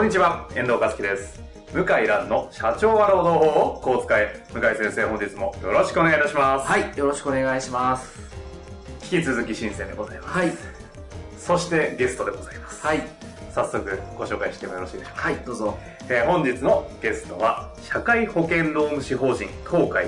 [0.00, 1.42] こんにちは、遠藤和樹です。
[1.74, 4.42] 向井蘭の社長は労働法をこう使え。
[4.50, 6.66] 向井先生、本日もよろしくお願いいたします。
[6.66, 8.18] はい、よろしくお願いします。
[9.12, 10.38] 引き続き新鮮でございます。
[10.38, 10.52] はい、
[11.36, 12.86] そしてゲストでございます。
[12.86, 13.02] はい、
[13.54, 15.22] 早速ご紹介してもよろしいでしょうか。
[15.24, 15.78] はい、どうぞ。
[16.08, 20.06] えー本日のゲストは、社会保険労務士法人東海、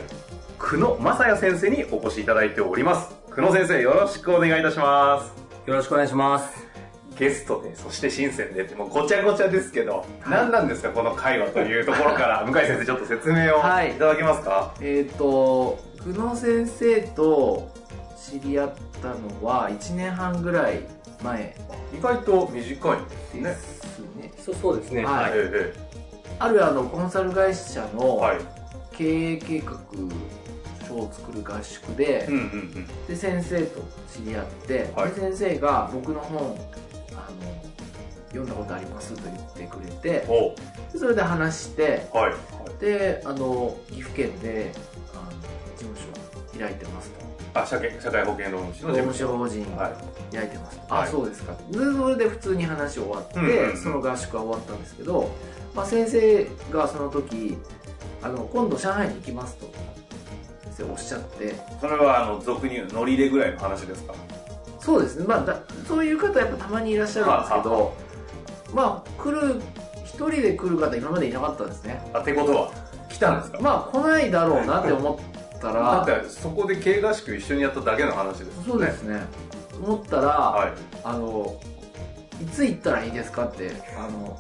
[0.59, 3.15] 久野正也先生にお越しいただいております。
[3.29, 5.35] 久野先生、よろしくお願いいたします。
[5.69, 6.72] よろしくお願いします。
[7.19, 14.75] ゲストで、そして新鮮でって、もうごちゃごちゃですけど、何なんですか、この会話というところから、 向井先生、ちょっと説明をはいいただけますか？
[14.81, 17.71] えっ、と、久野先生と
[18.17, 18.73] 知り合っ
[19.03, 20.81] たのは1年半ぐらい
[21.23, 21.55] 前
[21.97, 23.43] 意外と短いんですね。
[23.43, 24.33] ですね。
[24.39, 25.05] そうそうですね。
[25.05, 25.73] はいえ
[26.39, 28.39] あるあのコンサル会社えのはい。
[28.93, 29.79] 経営計画
[30.87, 32.45] 書を作る合宿で、うんうんう
[32.81, 32.87] ん。
[33.07, 33.81] で先生と
[34.13, 36.57] 知り合って、はいで先生が僕の本
[38.29, 40.27] 読んだことありますと言ってくれて
[40.97, 42.35] それで話してはい。
[42.81, 44.73] であの岐阜県で
[45.15, 45.31] あの
[45.77, 47.61] 事務所開いてますと。
[47.61, 49.39] あ、社会社会保険労務士の労事務所。
[49.39, 50.35] 法人はい。
[50.35, 51.03] 開いてます、はい。
[51.03, 51.55] あそうですか。
[51.71, 53.77] でそれで普通に話終わって、うんうんうん。
[53.77, 55.31] その合宿は終わったんですけど、
[55.75, 57.57] まあ、先生がその時
[58.23, 59.67] あの今度上海に行きますと
[60.75, 61.55] 先生おっしゃって。
[61.81, 64.15] それは、あの、俗に言う乗り入れぐらいの話ですか？
[64.85, 65.25] そうですね。
[65.27, 67.95] まあだそういう方やっぱたまにいらっしゃるんですけど
[68.75, 69.61] まあ来る
[70.05, 72.03] 一人で来る方今までいなかったんですね。
[72.13, 72.71] あ、ってことは、
[73.09, 73.59] 来たんですか？
[73.61, 78.65] まあ来ないだろうなって思っただらって、そこで経営合宿一緒にやっただけの話ですよね。
[78.67, 79.23] そうですね。
[79.83, 80.73] 思ったら、はい。
[81.05, 81.57] あの
[82.41, 84.39] いつ行ったらいいですかってあの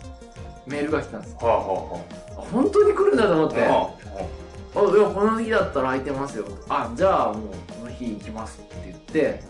[0.66, 2.00] メールが来たんですはあは
[2.38, 3.80] あ本当に来るんだと思って、あはあ。
[3.80, 4.96] はあ。
[4.96, 6.46] いやこの日だったら空いてますよ。
[6.68, 7.36] あじゃあもう
[7.80, 9.42] この日行きますって言って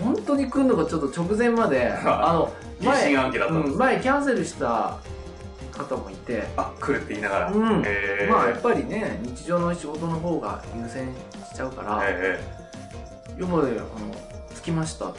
[0.00, 4.98] 本当に来るのがちょっと直前まであの疑心暗鬼だったんですうん前キャンセルした
[5.72, 6.44] 方もいて。
[6.56, 7.50] あ、来るって言いながら。
[7.50, 7.82] うん。
[7.86, 11.08] えまあやっぱりね日常の仕事の方が優先
[11.50, 12.40] しちゃうから「え
[13.38, 13.86] 今まであの
[14.54, 15.12] 着きました」あ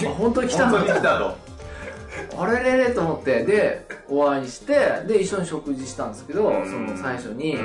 [0.00, 1.51] え本当に来たんだ本当に来たと。
[2.36, 6.64] あれれれと思ってでお会いしてで一緒に食事したんですけどうん。
[6.66, 7.56] その最初に、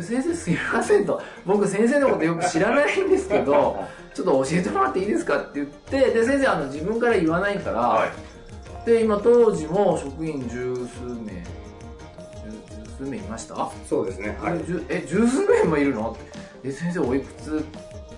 [0.00, 3.82] 先生すいませんと僕先生のことよく知らないんですけど
[4.14, 8.10] ちょっと教えてもらっていいですかって言ってで先生あの自分から言わないから、はい。
[8.86, 11.44] で今当時も職員十数名
[12.42, 13.70] 十十数名いました？
[13.88, 14.36] そうですね。
[14.40, 14.60] はい。
[14.88, 16.16] え十数名もいるの？
[16.64, 17.64] え先生おいくつ？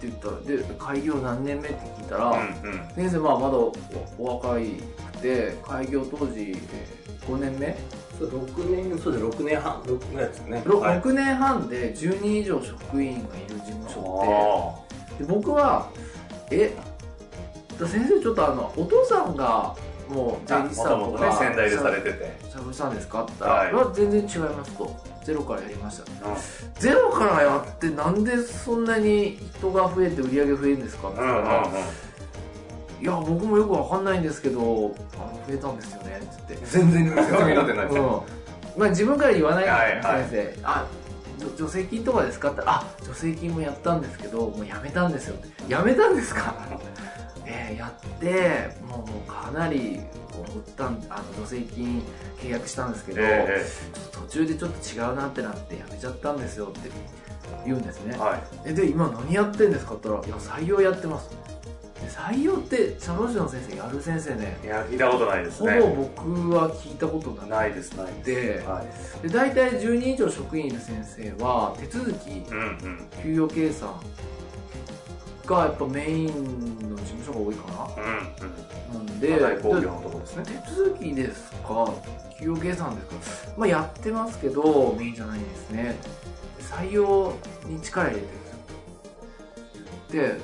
[0.09, 2.89] って言ったらで開業何年目って聞いたら、うんうん。
[2.95, 3.73] 先生まあまだお
[4.19, 4.73] お若い
[5.15, 7.77] くて開業当時、え5年目、
[8.19, 9.25] そう六年、そうです。
[9.25, 10.63] 六年半、六ぐらいですよね。
[10.67, 15.89] ろはい6年半で10人以上職員がいる事務所あってで僕は
[16.51, 16.75] え
[17.81, 19.75] だ先生ちょっとあのお父さんが
[20.09, 20.59] もうあ。
[20.61, 22.37] 前日さんともともとね、か仙台でされてて。
[22.51, 23.23] しゃぶしたんですか？
[23.23, 26.05] って言ったら、はい全然違いますとゼロからやりました
[26.81, 31.43] ゼロからやってなんでそんなに人が増えて売り上げ増えるんですかってうんうんうん。
[31.45, 31.71] 言ったら、
[33.01, 34.95] いや僕もよくわかんないんですけどあの
[35.47, 36.67] 増えたんですよねって言って。
[36.67, 38.03] 全然説明になってないですうん。
[38.03, 38.25] よ。
[38.77, 40.29] まあ、自分から言わないから、はいはい。
[40.29, 40.59] 先生。
[40.65, 40.87] あ
[41.57, 42.63] 助成金とかですかって。
[42.65, 45.73] あ助成金もやったんですけどもうやめたんですよって。
[45.73, 46.55] やめたんですか？
[47.47, 50.01] えー、やってもうもうかなり
[50.35, 52.03] こう売ったんあの助成金
[52.41, 53.65] 契約したんですけど、え
[54.13, 56.91] 途中でちょっと違うなってなってやめちゃったんですよって
[57.65, 58.43] 言うんですねえ、はい。
[58.67, 61.31] えで今何やってんですかって言ったら「いや採用やってます」
[62.01, 65.81] で採用って社労士の先生やる先生ねいや、聞いたことないですほね。
[65.81, 68.65] ぼ僕は聞いたことなくてないです、ないです。
[68.65, 69.29] ではい。
[69.29, 73.09] で大体10人以上職員いる先生は手続きうんうん。
[73.23, 73.95] 給与計算
[75.47, 76.94] がやっぱメインの
[77.25, 78.05] 所が多いかうん。
[78.05, 79.07] うん。
[79.07, 80.45] ななんで大工業のとこですね。
[80.45, 81.93] 手続きですか？
[82.39, 83.53] 給与計算ですか？
[83.57, 85.97] まあやってますけどメインじゃないんですね。
[86.61, 87.33] 採用
[87.67, 90.39] に力入れてるんですよ。
[90.39, 90.41] で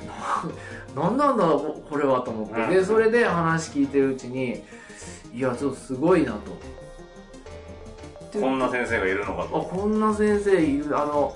[0.95, 2.69] な なんなんだろうこれはと思って、うん。
[2.69, 4.63] でそれで話聞いてるうちに
[5.33, 6.39] いやちょっとすごいなと。
[8.39, 9.61] こんな先生がいるのかあと。
[9.61, 10.97] こんな先生いる。
[10.97, 11.35] あの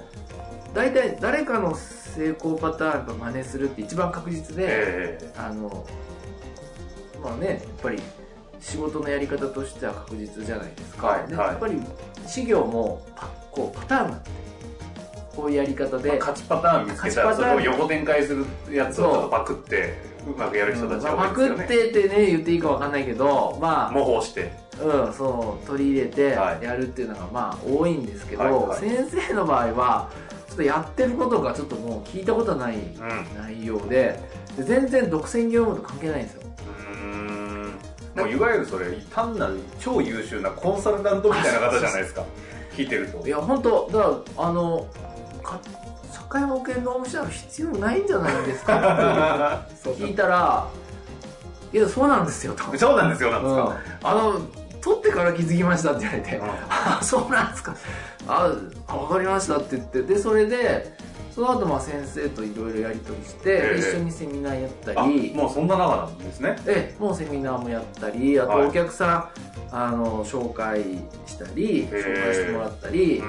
[0.74, 1.76] 大体誰かの
[2.16, 5.34] 成功パターンやっぱ真似するって一番確実で、ええ。
[5.38, 5.86] あの
[7.22, 8.00] まあねやっぱり
[8.60, 11.28] 仕事のやり方としては確実じゃないですか、はいはい。
[11.30, 11.82] でやっぱり
[12.26, 14.30] 事業もパこうパターンがあって
[15.36, 19.94] こういうやり方で、まあ勝ちパターン見つけたらそれを横展開するやつをちょっとパクって
[20.26, 24.52] うまくやる人たちがまあパク多いですよね、ってってね言っていいかわかんないけどまあ模倣して。
[24.82, 26.64] うん、そう取り入れてはい。
[26.64, 28.80] やるっていうのがまあ多いんですけど、はいはい。
[28.80, 30.10] 先生の場合は
[30.56, 33.42] っとやってることがちょっともう聞いたことないうん。
[33.42, 34.20] 内容で
[34.58, 36.42] で全然独占業務と関係ないんですよ。
[36.44, 37.80] うーん。
[38.16, 42.24] もういわゆるそれ単なる超優秀なコンサルタントみたいな方じゃないですか。
[42.76, 43.26] 聞いてると。
[43.28, 44.88] いや本当だからあの
[45.44, 45.60] か
[46.12, 50.68] 社会保険労務士は必要ないんじゃないですかって 聞いたら
[51.74, 53.58] いやそうなんですよと、そうなんですよなんですうん。
[53.58, 54.40] か、あの
[54.86, 56.46] 取ってから気づきましたって言われて、うん。
[56.70, 57.76] あそうなんですか。
[58.28, 58.52] あ
[58.88, 60.96] あ分かりましたって言ってでそれで
[61.34, 63.80] その後まあ先生といろいろやり取りして、ええ。
[63.80, 66.56] 一緒にセミナーやったありもうそんな中なんですね。
[66.68, 69.32] ええもうセミナーもやったりあとはいお客さ
[69.72, 70.84] ん、あの紹介
[71.26, 71.96] したりえ。
[71.96, 73.24] 紹介してもらったり、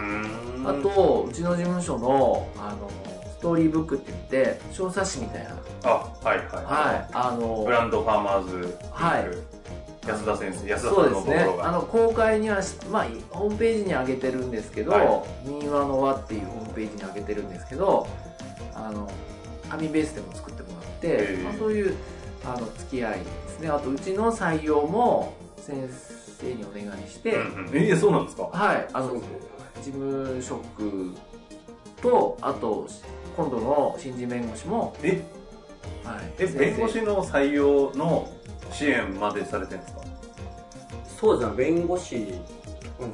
[0.63, 2.91] あとうちの事務所のあの
[3.39, 5.57] ストーリーブックって言って小冊子みたいな。
[5.85, 5.89] あ
[6.23, 7.09] はいはいはい。
[7.13, 9.27] あのブランドファーマーズはい
[10.07, 11.65] 安田先生安田さそうですんのところが。
[11.65, 18.07] ねあの公開にはし、まあ、ホームページに上げてるんですけどは「民話の輪」っていうホームページに上げてるんですけど
[18.75, 19.09] あの
[19.71, 21.95] 紙ベースでも作ってもらって、まあ、そういう
[22.45, 23.69] あの付き合いですね。
[23.69, 25.89] あとうちの採用も先
[26.41, 27.77] 生にお願いして、うんうん。
[27.77, 28.45] ええそうなんですか？
[28.53, 28.89] はい。
[28.93, 29.15] あの
[29.83, 31.13] 事務職
[32.01, 32.87] とあと
[33.37, 35.23] 今度の新人弁護士も、え？
[36.05, 38.29] はい、え弁護士の採用の
[38.73, 40.01] 支援までされてるんですか？
[41.19, 42.41] そうですね、弁護士に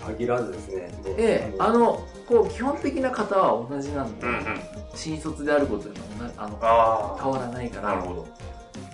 [0.04, 0.90] 限らずですね。
[1.18, 4.60] ええあのこう基本的な方は同じなんで、うんうん。
[4.94, 7.92] 新卒であることにはあのあ変わらないから。
[7.92, 8.26] あなるほど。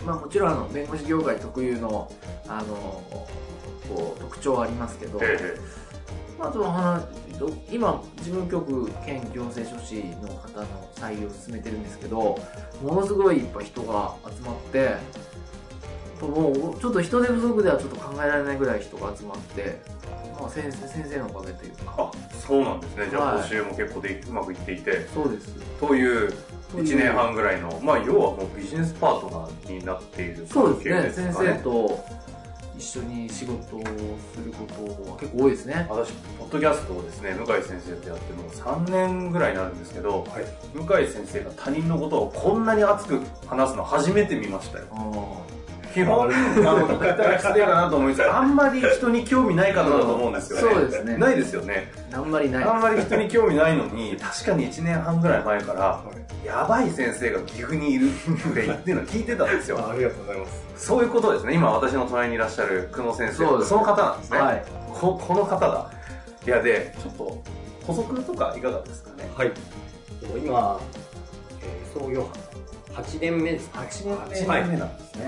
[0.05, 2.11] まあ、もちろんあの弁護士業界特有の
[2.47, 2.75] あの
[3.89, 5.59] こう特徴はありますけど、ええ。
[6.39, 7.07] まあ、あとは話
[7.39, 12.39] ど今事務局兼行政書士の方の採用を進めてるんですけど
[12.83, 14.97] ものすごいいっぱい人が集まって
[16.27, 19.81] もうちょっと人手不足ではちょっと考えられないぐらい人が集まって、
[20.41, 21.95] まあ、先生先生のおかげというか。
[21.99, 23.07] あそうなんですね。
[23.11, 23.45] じゃあはい。
[23.45, 25.07] 募集も結構でうまくいっていて。
[25.15, 25.55] そうです。
[25.81, 26.33] という
[26.73, 26.85] という。
[26.85, 31.27] 1年半ぐらいのまあ要はもうビジネスパートナーになっているそう関係ですね。
[31.27, 32.05] ね生と
[32.79, 33.83] 一緒に仕事を
[34.33, 35.87] することは結構多いですね。
[35.91, 40.25] 私ポッドキャストをですね向井先生とやってもう3年ぐらいになるんですけど、
[40.75, 44.85] 向井先生が他人のことをこんなに熱く話すの初めて見ましたよ。
[44.93, 45.43] あ
[45.99, 46.23] 基本。
[46.23, 48.23] あの言ったら失礼かなと思うんです。
[48.23, 50.75] けどあんまり人に興味ない方だと思うんですよね。
[50.75, 51.17] そうですね。
[51.17, 51.91] ないですよね。
[52.13, 52.65] ああんまりない。
[52.65, 56.05] あんまり人に興味ないのに確かに1年半ぐらい前から
[56.45, 58.13] やばい先生が岐阜にいるっ
[58.55, 59.79] て言ってるの聞いてたんですよ。
[59.81, 60.87] あありがとうございます。
[60.87, 61.55] そういうことですね。
[61.55, 63.35] 今私の隣にいらっしゃる久野先生。
[63.35, 64.65] そうですその方なんですね、はい。
[64.93, 65.91] ここの方だ。
[66.47, 67.43] いやでちょっと
[67.85, 69.29] 補足とかいかがですかね？
[69.37, 69.53] はい。
[70.45, 70.81] 今、
[71.63, 72.29] えー創業
[72.95, 73.71] 8年目です。
[73.71, 73.89] か、ね。
[73.89, 74.55] 8年目。
[74.57, 75.27] 1年目なんですね、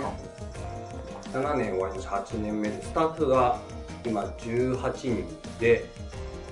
[1.32, 3.60] 7年終わりました8年目でスタッフが
[4.04, 5.24] 今18人
[5.60, 5.88] で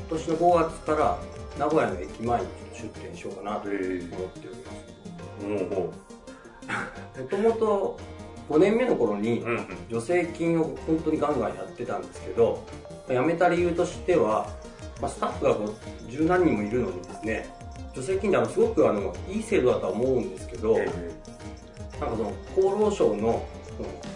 [0.09, 1.19] 今年の5月から
[1.59, 4.09] 名古屋の駅前にちょっと出店しようかなと思っており
[4.65, 4.73] ま
[5.41, 5.93] すも
[7.23, 7.99] もともと
[8.49, 9.45] 5年目の頃に
[9.89, 12.65] 助成金を本当にガンガンやってたんですけど
[13.09, 14.49] 辞めた理由としては、
[15.03, 17.49] まあ、スタッフがこう十何人もいるのにですね
[17.95, 20.87] 助成金ってすごくあのいい制度だとは思うんですけど、え。
[22.01, 23.45] なんかその厚労省の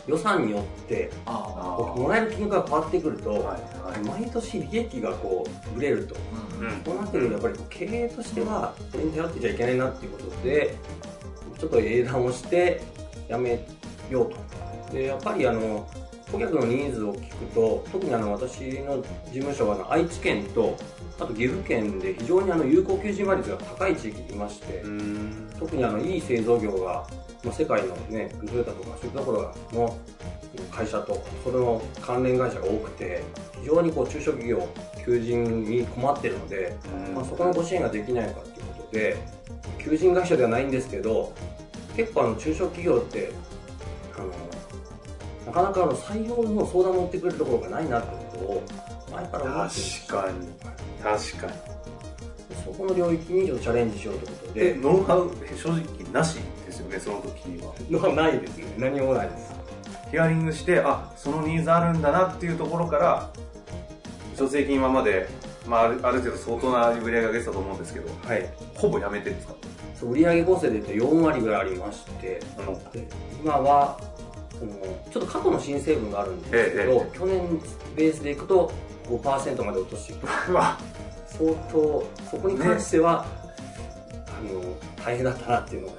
[0.07, 4.23] 予算によってもらえる金額が変わってくると、はいはい。
[4.23, 6.17] 毎年利益がこうぶれると。
[6.59, 6.83] うんうん。
[6.85, 10.77] そうなってくるとやっぱり経営としてはこれに頼ってちゃいけないなっていうことで
[11.59, 12.83] ちょっと英断をして
[13.29, 13.67] やめ
[14.11, 14.93] ようと。
[14.93, 15.89] でやっぱりあの
[16.31, 20.77] 顧客のニーズを聞くと特にあの私の事務所はあの愛知県と
[21.21, 25.51] あと岐阜県で非常にあの有効求人倍率が高い地域にいまして、うん。
[25.59, 27.07] 特にあのいい製造業が、
[27.45, 29.97] まあ、世界のねトヨタとかそういったところの
[30.71, 33.23] 会社とそれの関連会社が多くて
[33.61, 34.69] 非常にこう中小企業
[35.05, 36.77] 求人に困ってるので、
[37.15, 39.17] まあ、そこのご支援ができないのかということで
[39.79, 41.33] 求人会社ではないんですけど
[41.97, 43.33] 結構あの中小企業って
[44.17, 44.29] あの
[45.47, 48.63] なかなかあの採用の相談を乗ってくれるところがないなってことを
[49.13, 50.49] 前から思って確かに。
[51.03, 51.53] 確かに。
[52.65, 54.75] そこの領域にちょっとチャレンジしようということで。
[54.75, 55.83] でノウハウ正直
[56.13, 56.39] なし？
[56.93, 57.73] ねその時は。
[57.91, 58.65] のはないですね。
[58.79, 59.53] 何もないです。
[60.11, 63.31] ヒアリングしてあそのニーズあるんだなっていうところから
[64.37, 65.27] 助成金今まで、
[65.67, 68.47] まあ、あるある程度相当な売り上げが出てたと思うんですけどはい。
[68.75, 69.55] ほぼやめてるんですか？
[69.99, 72.41] そう売上構成で言うと4割ぐらいありまして、
[72.93, 73.09] で
[73.43, 73.97] 今は
[74.59, 74.73] その
[75.13, 77.61] ちょっと過去の申請分があるんですけど、えええ去年
[77.97, 78.73] ベースでいくと
[79.09, 80.27] 5%まで落としていく
[81.27, 83.25] 相当そこに関しては、
[84.27, 84.61] あの
[85.05, 85.95] 大変だったなっていうのが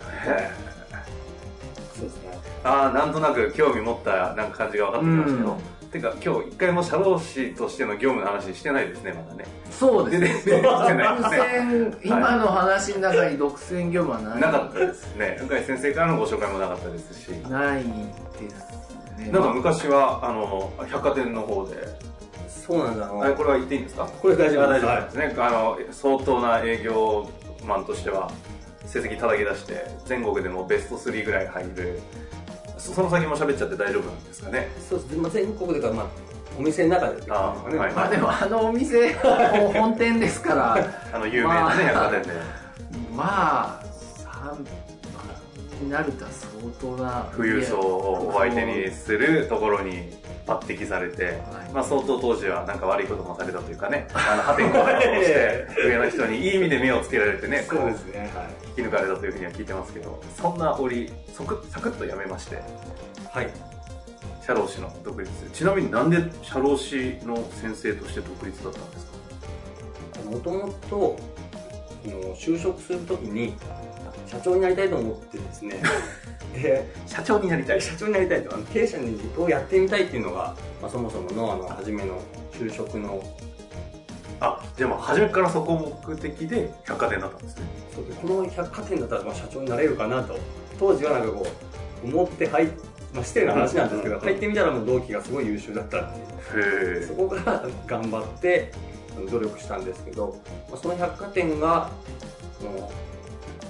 [1.94, 2.38] そうですね。
[2.64, 9.46] ああなんとなく興味持ったなんか感じが分かってきましたよ、うてか今日一回も社労士としての業務の話してないですねまだね。
[9.70, 10.62] そうですね。
[12.04, 14.42] 今の話の中に独占業務はない。
[14.42, 15.40] なかったですね。
[15.48, 17.28] 向井先生からのご紹介もなかったですし。
[17.50, 17.94] ないです
[19.18, 19.30] ね。
[19.32, 21.76] なんか昔はあの百貨店の方で。
[22.48, 23.06] そうなんだ。
[23.06, 24.06] あこれは言っていいんですか？
[24.06, 24.80] これ大丈夫で
[25.12, 27.30] すね、あの相当な営業
[27.68, 28.32] マンとしては
[28.86, 32.00] 成績叩き出して全国でもベスト3ぐらい入る。
[32.78, 34.68] そその先も喋っちゃって大丈夫なんですかね？
[34.90, 36.06] そうです、まあ、全国でか、まあ、
[36.58, 40.78] お店の中でってあはいまあでもあのお店、本店ですから、
[41.14, 42.30] あの有名なね、まあ百貨店で。
[43.16, 43.84] まあ、
[45.80, 47.32] 3になるとは相当な。
[47.36, 50.12] 富裕層をお相手にするところに
[50.46, 51.74] 抜擢されて、はい。
[51.74, 58.32] まあ、相当当時はなんか悪いこともされたというかねあの破天荒なことをして 上の人にいい意味で目をつけられてねこそうですね。
[58.36, 58.48] はい。
[58.63, 62.62] 引き抜かれたというふうには聞いてますけどそんな折サクッサクッとやめまして
[63.32, 63.50] はい。
[64.46, 65.32] 社労士の独立。
[65.54, 69.06] ちなみになんで社労士の先生として独立だったんです
[70.26, 70.30] か？
[70.30, 71.18] もともと
[72.36, 73.56] 就職するときに
[74.28, 75.82] 社長になりたいと思ってですね。
[76.54, 77.82] で社長になりたい。
[77.82, 78.54] 社長になりたいと。
[78.54, 78.98] あの経営者
[79.42, 82.20] をやってみたいっていうのが、まあ、そもそものあの初めの
[82.52, 83.24] 就職の
[84.44, 87.64] あじゃあもう初めからそこ目的で百貨店だったんですね。
[87.96, 90.38] そうでこの百貨店だったらまあ社長になれるかなと。
[90.78, 91.48] 当時はなんかこ
[92.04, 92.70] う思って入っ
[93.14, 96.20] まあ、失礼な話なんですけど、入ってみたらもう同期がすごい優秀だったって
[96.58, 97.04] いう。
[97.04, 98.72] へそこから頑張って
[99.30, 100.36] 努力したんですけど、
[100.68, 101.92] まあ、その百貨店が
[102.62, 102.92] も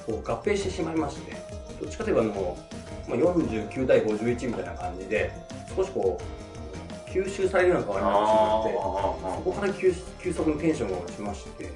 [0.08, 1.34] うこう合併してしまいまして
[1.82, 2.58] どっちかといえばあの、
[3.10, 5.32] まあ、49対51みたいな感じで
[5.76, 6.43] 少しこう
[7.14, 11.70] 吸収されるような変わりになってそこから急急速にテンションが落ちまして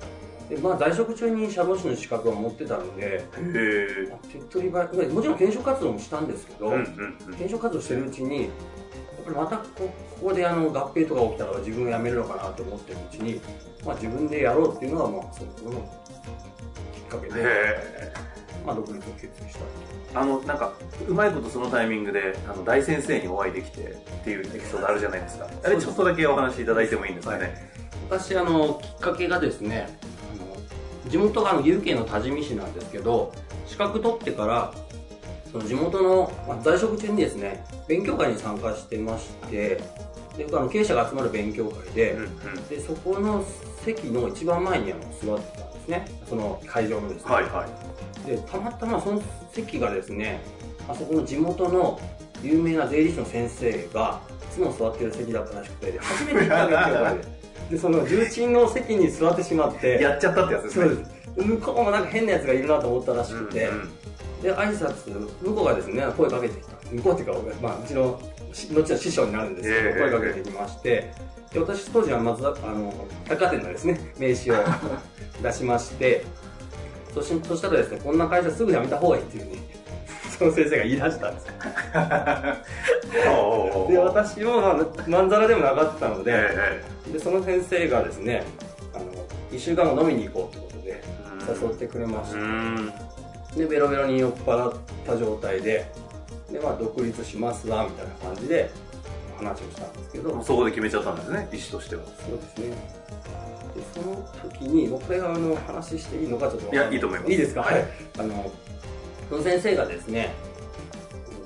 [0.50, 3.24] で、まあ、在職中に社労士の資格は持ってたので
[4.32, 7.34] 手っ取り早いもちろん転職活動もしたんですけど、うんうんうん。
[7.34, 8.50] 転職活動してるうちにやっ
[9.26, 13.42] ぱりまたこここであの合併とか起きたら自分を辞めるのかなと思ってるうちに、
[13.86, 16.02] まあ、自分でやろうっていうのがまあそのこの
[16.94, 17.34] きっかけで、
[18.68, 19.58] まあ、独立を決意し
[20.14, 20.20] た。
[20.20, 20.74] あのなんか
[21.08, 25.48] うまいことそのタイミングであの大先生にお会いできてっていうエピソードあるじゃないですか。
[25.64, 27.72] あれちょっとだけお話しいただいてもいいんですかね、
[28.10, 29.88] 私あのきっかけがですね
[30.34, 33.34] あの地元があの岐阜県の多治見市なんですけど
[33.66, 34.74] 資格取ってから
[35.52, 39.82] その地元の、まあ、在職中にですね勉強会に参加してまして
[40.38, 42.68] で僕あの経営者が集まる勉強会で、うんうん。
[42.70, 43.44] でそこの
[43.84, 46.06] 席の一番前にあの座ってたんですね。
[46.30, 48.28] その会場のですね、はいはい。
[48.28, 50.42] でたまたまその席がですね
[50.88, 52.00] あそこの地元の
[52.44, 57.38] 有名な税理士の先生がいつも座ってる席だったらしくてで初めて行った勉強会で。
[57.68, 60.86] でその重鎮の席に座ってしまってやっちゃったってやつですね。
[60.86, 61.18] そうです。
[61.48, 63.92] 向こうもなんか変なやつがいるなと思ったらしくて、うんうん
[64.42, 66.78] で挨拶向こうがですね声かけてきた。
[66.92, 68.20] 向こうっていうか、まあ、うちの
[68.54, 71.12] し後の師匠になるんですけど、ええ声かけてきまして
[71.52, 72.94] で私当時はまずあの
[73.28, 74.56] 百貨店のですね名刺を
[75.42, 76.24] 出しまして
[77.14, 79.60] そしそしたらですねこんな会社すぐ辞めた方がいいっていうふうに
[80.38, 81.48] その先生が言い出したんです
[83.88, 84.76] で私も、まあ、
[85.08, 88.44] まんざらでもなかったので,、えでその先生がですね
[88.94, 89.06] あの
[89.52, 92.94] 1週間後飲みに行こうってことでえ誘ってくれましうた、ん
[93.58, 94.74] でベロベロに酔っ払っ
[95.06, 95.92] た状態で
[96.52, 98.70] で、まあ、独立しますわみたいな感じで
[99.38, 100.44] 話をしたんですけど。
[100.44, 102.04] そこで決めちゃったんですね意思としては。
[102.06, 102.76] そうですね。
[103.76, 106.76] でその時に僕これがあの話していいのかちょっとい。
[106.76, 107.32] やいいと思います。
[107.32, 107.62] いいですか？
[107.62, 107.86] はい。
[108.20, 108.52] あの
[109.30, 110.34] その先生がですね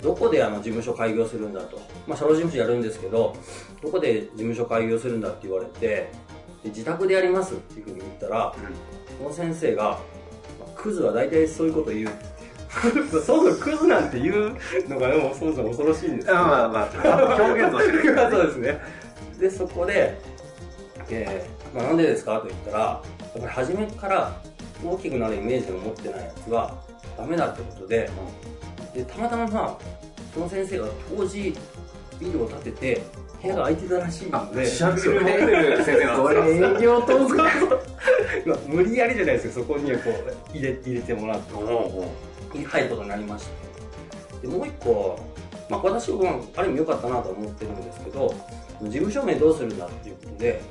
[0.01, 3.35] どこであの事務所開業するんだと、まあ、社労事務所やるんですけど
[3.81, 6.11] どこで事務所開業するんだって言われて
[6.63, 8.55] で自宅でやりますっていうふうに言ったら、
[9.17, 9.97] その先生が、まあ
[10.81, 12.31] クズは大体そういうこと言うって
[13.25, 14.55] そもそもクズなんて言う
[14.89, 16.27] のがもうそもそも恐ろしいんです。
[16.27, 18.79] けどあまあまあ表現としてですからそうですね。
[19.39, 20.17] でそこで、
[21.09, 24.31] えーまあ、なんでですかと言ったらやっぱり初めから
[24.83, 26.73] 大きくなるイメージを持ってないやつは
[27.17, 28.09] ダメだってことで
[28.95, 29.77] でたまたままあ
[30.33, 30.85] その先生が
[31.15, 31.55] 当時
[32.19, 33.01] ビルを建てて
[33.41, 36.45] 部屋が空いてたらしいのでシャビル持ってる先生なんこですか？
[36.45, 37.37] れ営業トーク
[38.45, 41.53] まあ無理やりじゃないですよそこにはこう入れ入れてもらって。
[42.59, 43.47] 入ることになりまし
[44.41, 45.19] てでもう一個、
[45.69, 48.33] まあ、私はある意味良かったなと思ってるんですけど
[48.81, 50.61] 事務所名どうするんだっていうことで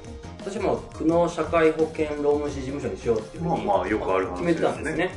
[0.40, 5.10] 私はもう久能社会保険労務士事務所にしようっていうふうにまあまあよくある話決めてたんですね。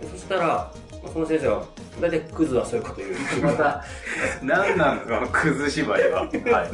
[0.00, 0.72] でそししたら、ま
[1.04, 1.64] あ、その先生は
[2.00, 3.44] 大体クズはそういうこと言う。
[3.44, 3.84] また
[4.42, 6.20] 何なんですか、クズ縛りは。
[6.20, 6.30] はい。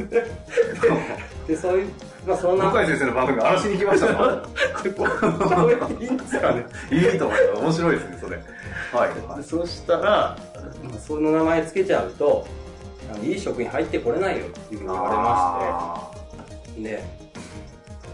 [1.47, 1.89] でそういう
[2.27, 4.43] まあそんな向井先生の番組荒らしに来ましたか？
[5.99, 6.65] いいんですかね？
[6.91, 7.61] いいと思います。
[7.63, 8.35] 面白いですね、それ。
[8.93, 9.37] はい。
[9.37, 10.37] でそしたら、
[10.83, 12.45] まあその名前つけちゃうと
[13.23, 16.11] いい職に入ってこれないよっていうふうに言われま
[16.69, 17.03] してで、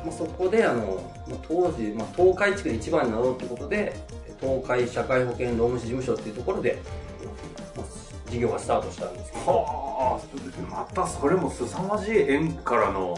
[0.06, 3.96] まあ、そこであの、まあ、当時、まあ、東海地区で一番になろうってことで
[4.40, 6.78] 東海社会保険労務士事務所っていうところで、
[7.76, 7.86] まあ、
[8.30, 13.18] 事業がスタートしたんですけどはあ、またそれも凄まじい縁からの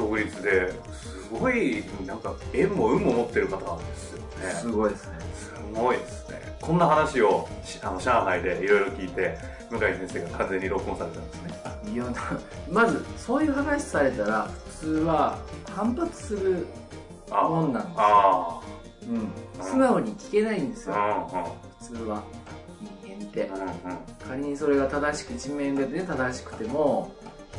[0.00, 4.50] 独立ですごいなんか縁も運も持ってる方なんですよね。
[4.60, 5.18] すごいですね。
[5.34, 6.40] すごいですね。
[6.60, 9.36] こんな話をしあの上海でいろいろ聞いて
[9.70, 11.92] 向井先生が完全に録音されたんですね。
[11.92, 12.12] いやな
[12.70, 14.48] まずそういう話されたら
[14.80, 15.38] 普通は
[15.68, 16.66] 反発する
[17.30, 18.60] あもんなんですよ、あ
[19.08, 20.94] うん、素直に聞けないんですよ。
[20.96, 21.46] あ
[21.80, 22.22] 普通は。
[23.04, 23.50] 人間って。
[24.26, 27.12] 仮にそれが正しく地面でね正しくても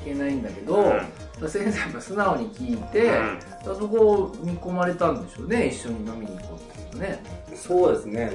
[0.03, 1.01] 聞けないんだけど、うん
[1.47, 3.09] 先生も素直に聞いて、
[3.65, 3.75] うん。
[3.77, 7.23] そこを見込まれたんでしょうね一緒に飲みに行こうっていうね。
[7.55, 8.31] そうですね。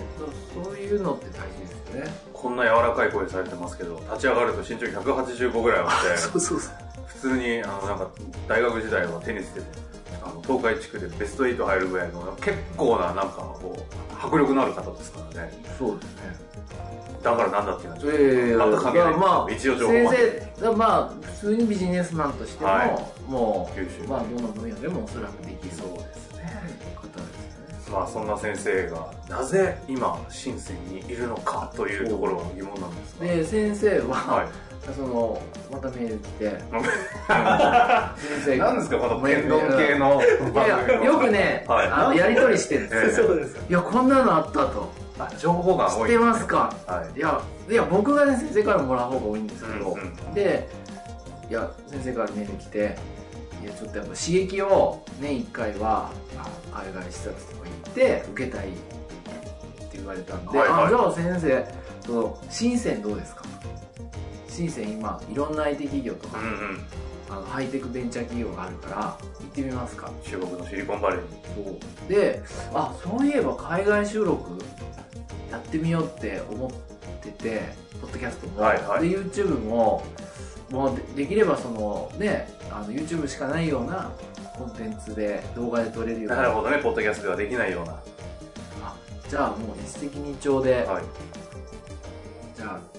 [0.55, 2.11] そういうのって大事ですよね。
[2.33, 6.75] こんな柔らかい声されてますけど立ち上がると身長185ぐらいあって そうそうそう。
[7.07, 8.09] 普通にあのなんか
[8.47, 9.63] 大学時代はテニスで
[10.23, 15.53] あの東海地区でベスト8入るぐらいの結構ななんかこう迫力のある方ですからね。
[15.79, 16.47] そうですね。
[17.23, 26.47] だからなんだっていうのはちょっといやいやいや全く関係ないまあ一応情報先生まあ普通にビジネスマンとしても、はも優秀うまあどの分野でもおそらくできそうですね。
[26.95, 33.27] 方ですねまあそんな先生がなぜ今深センにいるのかというところが疑問なんですが。
[33.27, 36.51] で先生は、はいそのまたメール来て。
[36.51, 36.59] 先
[38.45, 41.87] 生が何ですかこの天丼系のいやよくね、はい。
[41.89, 43.27] あのやり取りしてるんですよ、
[43.69, 44.93] いやこんなのあったと。
[45.19, 46.75] あ情報が多い知ってますか？
[46.87, 47.19] はい。
[47.19, 47.41] いや
[47.71, 50.69] いや僕がね先生からもらう方が多いんですけど、うんうんで
[51.49, 52.97] いや先生からメール来て
[53.63, 56.11] いやちょっとやっぱ刺激を年1回は
[56.73, 58.77] あ海外視察とか行って受けたいって
[59.95, 60.85] 言われたんで、はいはい。
[60.87, 61.65] あじゃあ先生
[62.05, 63.45] その深センどうですか？
[64.57, 66.87] 深セン今いろんな IT 企業とか、うんうん。
[67.29, 68.97] あのハイテクベンチャー企業があるから
[69.41, 70.11] 行ってみますか。
[70.25, 71.29] 中国のシリコンバレーに。
[71.65, 71.71] そ
[72.07, 72.09] う。
[72.09, 72.43] で
[72.73, 74.59] あそういえば海外収録
[75.51, 76.71] やってみようって思っ
[77.23, 77.63] てて
[78.01, 79.09] ポッドキャストも、はいはい。
[79.09, 80.05] で YouTube も
[80.71, 84.11] もうでできればそのねあの YouTube しかないような
[84.57, 86.37] コンテンツで動画で撮れるような。
[86.37, 86.79] なるほどね。
[86.83, 87.93] ポッドキャストではできないような。
[88.85, 88.97] あ
[89.29, 91.03] じゃあもう一石二鳥で、はい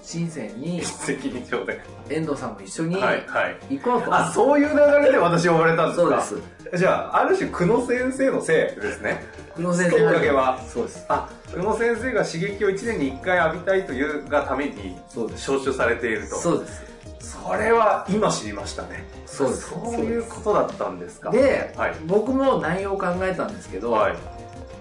[0.08, 3.76] 深センに一石二鳥で遠藤さんも一緒にはいはい。
[3.76, 6.22] 行こうと、あそういう流れで私呼ばれたんですか？
[6.22, 6.78] そうです。
[6.78, 8.80] じゃあある種久野先生のせい。
[8.80, 9.22] ですね。
[9.56, 10.58] 久野先きっかけは？
[10.66, 11.04] そうです。
[11.10, 15.50] あ久野先生が刺激を1年に1回浴びたいというがためにそうです。
[15.52, 16.36] 招集されていると。
[16.36, 16.88] そうです。
[17.20, 19.04] それは今知りましたね。
[19.26, 19.68] そうです。
[19.68, 21.30] そういうことだったんですか？
[21.30, 21.94] で、はい。
[22.06, 24.16] 僕も内容を考えたんですけど、はい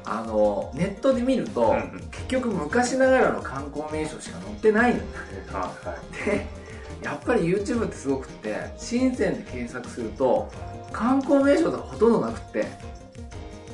[0.09, 1.99] あのネットで見ると、うんうん。
[2.11, 4.99] 結局昔ながらの観光名所しか載ってないの
[5.59, 6.25] はいはい。
[6.25, 6.47] で
[7.03, 10.49] やっぱり YouTube ってすごくって深センで検索すると
[10.91, 12.65] 観光名所とかほとんどなくって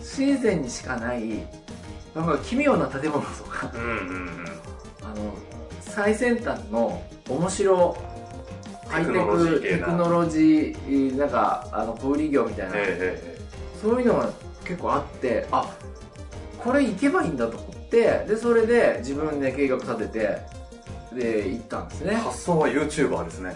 [0.02, 1.22] 深センにしかない
[2.16, 4.46] なんか奇妙な建物とかうんうんうん。
[5.04, 5.34] あの
[5.82, 7.96] 最先端の面白
[8.88, 9.78] ハイテテクノロジーク系な。
[9.78, 13.42] テクノロジーなんかあの小売業みたいな、えええ。
[13.82, 14.30] そういうのが
[14.66, 15.74] 結構あってあ
[16.64, 20.38] これ行けばいいんだと思ってでそれで自分で計画立てて
[21.14, 22.16] で行ったんですえね。
[22.16, 23.56] 発想は YouTuber ですね。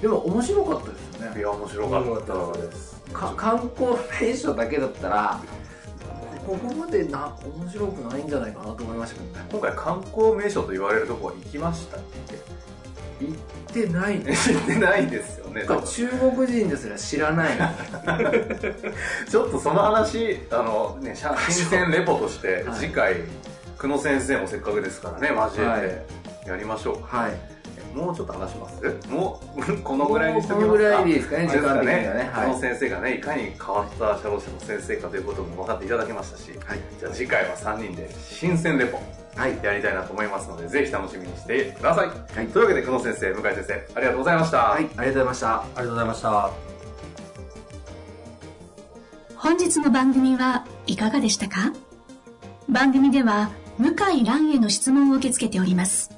[0.00, 1.38] でも面白かったですよね。
[1.40, 3.02] いや面白かったです。
[3.12, 5.40] か観光名所だけだったら
[6.46, 9.46] ここまでな面白くないんじゃないかなと思いましたけどね。
[9.50, 12.00] 今回観光名所と言われるとこは行きましたっ
[13.20, 15.64] 行ってないけ行ってないですよね。
[15.66, 17.48] 中国人ですら知らない。
[19.30, 21.14] ちょっとその話あのね
[21.48, 22.78] 新鮮レポとしてはい。
[22.78, 23.16] 次回
[23.78, 25.80] 久野先生もせっかくですからね交はい。
[25.82, 26.06] え
[26.44, 27.16] てやりましょう。
[27.16, 27.32] はい
[27.94, 29.08] もうちょっと話します？
[29.08, 30.78] もう このぐらいにしておきますか。
[30.78, 32.24] このぐらいでいいですかね時間的にはね。
[32.24, 32.46] ねはい。
[32.48, 36.78] 久野先生がねいかに変わった社労士の先生かということも分かっていただけましたしはい。
[37.00, 39.00] じゃあ次回は3人で新鮮レポ
[39.36, 39.58] はい。
[39.62, 42.46] やりたいなと思いますのでぜひ楽しみにしてください、はい。
[42.48, 45.54] というわけで久野先生向井先生ありがとうございました、はいありがとうございました。
[45.54, 46.50] ありがとうございました。
[49.36, 51.72] 本日の番組はいかがでしたか？
[52.68, 56.17] 番組では向井蘭への質問を受け付けております。